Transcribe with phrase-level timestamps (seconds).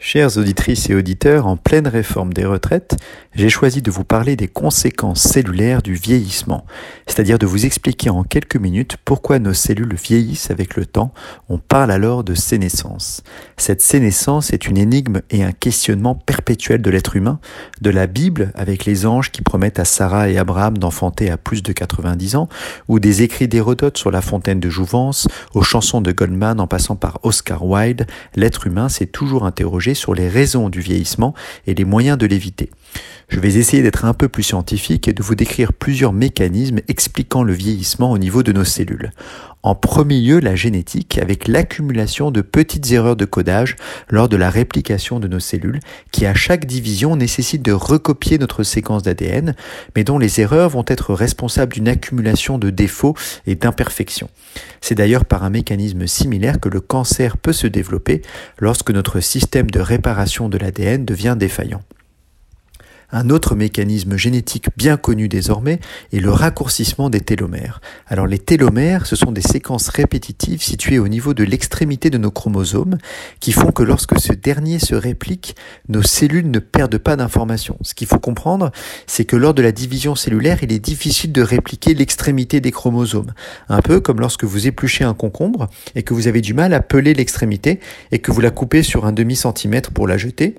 [0.00, 2.96] Chères auditrices et auditeurs, en pleine réforme des retraites,
[3.34, 6.64] j'ai choisi de vous parler des conséquences cellulaires du vieillissement,
[7.08, 11.12] c'est-à-dire de vous expliquer en quelques minutes pourquoi nos cellules vieillissent avec le temps.
[11.48, 13.24] On parle alors de sénescence.
[13.56, 17.40] Cette sénescence est une énigme et un questionnement perpétuel de l'être humain,
[17.80, 21.64] de la Bible avec les anges qui promettent à Sarah et Abraham d'enfanter à plus
[21.64, 22.48] de 90 ans,
[22.86, 26.94] ou des écrits d'Hérodote sur la fontaine de Jouvence, aux chansons de Goldman en passant
[26.94, 28.06] par Oscar Wilde,
[28.36, 31.34] l'être humain s'est toujours interrogé sur les raisons du vieillissement
[31.66, 32.70] et les moyens de l'éviter.
[33.28, 37.42] Je vais essayer d'être un peu plus scientifique et de vous décrire plusieurs mécanismes expliquant
[37.42, 39.12] le vieillissement au niveau de nos cellules.
[39.62, 43.76] En premier lieu, la génétique, avec l'accumulation de petites erreurs de codage
[44.08, 48.62] lors de la réplication de nos cellules, qui à chaque division nécessite de recopier notre
[48.62, 49.54] séquence d'ADN,
[49.94, 53.14] mais dont les erreurs vont être responsables d'une accumulation de défauts
[53.46, 54.30] et d'imperfections.
[54.80, 58.22] C'est d'ailleurs par un mécanisme similaire que le cancer peut se développer
[58.58, 61.82] lorsque notre système de réparation de l'ADN devient défaillant.
[63.10, 65.80] Un autre mécanisme génétique bien connu désormais
[66.12, 67.80] est le raccourcissement des télomères.
[68.06, 72.30] Alors les télomères, ce sont des séquences répétitives situées au niveau de l'extrémité de nos
[72.30, 72.98] chromosomes
[73.40, 75.56] qui font que lorsque ce dernier se réplique,
[75.88, 77.78] nos cellules ne perdent pas d'informations.
[77.80, 78.72] Ce qu'il faut comprendre,
[79.06, 83.32] c'est que lors de la division cellulaire, il est difficile de répliquer l'extrémité des chromosomes.
[83.70, 86.80] Un peu comme lorsque vous épluchez un concombre et que vous avez du mal à
[86.80, 87.80] peler l'extrémité
[88.12, 90.56] et que vous la coupez sur un demi-centimètre pour la jeter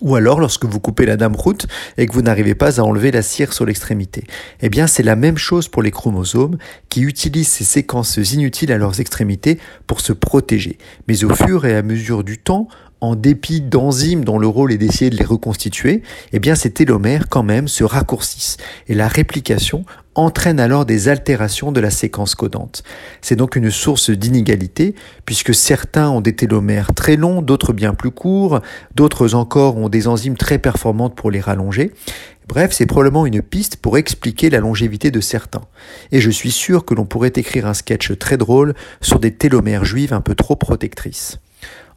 [0.00, 3.10] ou alors lorsque vous coupez la dame route et que vous n'arrivez pas à enlever
[3.10, 4.24] la cire sur l'extrémité.
[4.60, 8.78] Eh bien, c'est la même chose pour les chromosomes qui utilisent ces séquences inutiles à
[8.78, 10.78] leurs extrémités pour se protéger.
[11.06, 12.68] Mais au fur et à mesure du temps,
[13.00, 17.28] en dépit d'enzymes dont le rôle est d'essayer de les reconstituer, eh bien ces télomères
[17.28, 18.56] quand même se raccourcissent
[18.88, 22.82] et la réplication entraîne alors des altérations de la séquence codante.
[23.20, 28.10] C'est donc une source d'inégalité puisque certains ont des télomères très longs, d'autres bien plus
[28.10, 28.60] courts,
[28.94, 31.92] d'autres encore ont des enzymes très performantes pour les rallonger.
[32.48, 35.64] Bref, c'est probablement une piste pour expliquer la longévité de certains.
[36.12, 39.84] Et je suis sûr que l'on pourrait écrire un sketch très drôle sur des télomères
[39.84, 41.38] juives un peu trop protectrices.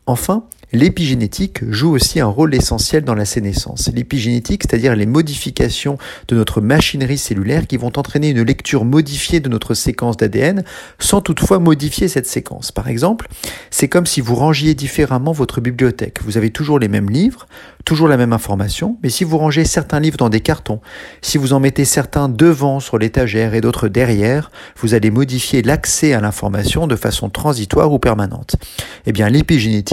[0.05, 3.89] Enfin, L'épigénétique joue aussi un rôle essentiel dans la sénescence.
[3.93, 5.97] L'épigénétique, c'est-à-dire les modifications
[6.29, 10.63] de notre machinerie cellulaire qui vont entraîner une lecture modifiée de notre séquence d'ADN
[10.97, 12.71] sans toutefois modifier cette séquence.
[12.71, 13.27] Par exemple,
[13.69, 16.19] c'est comme si vous rangiez différemment votre bibliothèque.
[16.23, 17.47] Vous avez toujours les mêmes livres,
[17.83, 20.79] toujours la même information, mais si vous rangez certains livres dans des cartons,
[21.21, 26.13] si vous en mettez certains devant sur l'étagère et d'autres derrière, vous allez modifier l'accès
[26.13, 28.55] à l'information de façon transitoire ou permanente.
[29.05, 29.90] Eh bien, l'épigénétique,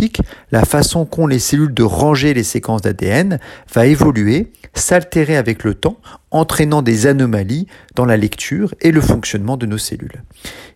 [0.50, 3.38] la façon qu'ont les cellules de ranger les séquences d'ADN
[3.72, 5.98] va évoluer, s'altérer avec le temps,
[6.30, 10.22] entraînant des anomalies dans la lecture et le fonctionnement de nos cellules.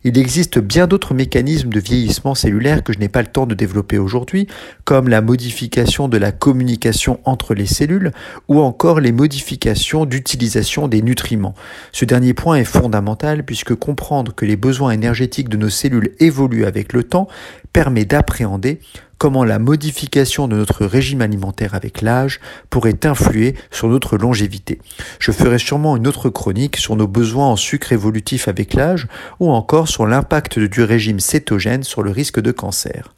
[0.05, 3.55] Il existe bien d'autres mécanismes de vieillissement cellulaire que je n'ai pas le temps de
[3.55, 4.49] développer aujourd'hui,
[4.85, 8.11] comme la modification de la communication entre les cellules
[8.49, 11.55] ou encore les modifications d'utilisation des nutriments.
[11.93, 16.67] Ce dernier point est fondamental puisque comprendre que les besoins énergétiques de nos cellules évoluent
[16.67, 17.29] avec le temps
[17.73, 18.81] permet d'appréhender
[19.23, 24.81] comment la modification de notre régime alimentaire avec l'âge pourrait influer sur notre longévité.
[25.21, 29.09] Je ferai sûrement une autre chronique sur nos besoins en sucre évolutif avec l'âge
[29.41, 33.17] ou encore sur l'impact du régime cétogène sur le risque de cancer.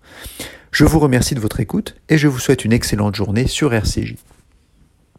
[0.70, 4.14] Je vous remercie de votre écoute et je vous souhaite une excellente journée sur RCJ.